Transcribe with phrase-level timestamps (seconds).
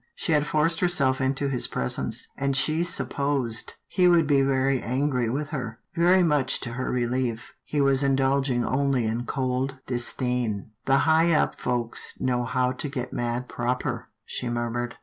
[0.15, 5.29] She had forced herself into his presence, and she supposed he would be very angry
[5.29, 5.77] with her.
[5.95, 11.59] Very much to her relief, he was indulging only in cold disdain." The high up
[11.61, 14.95] folks know how to get mad proper," she murmured.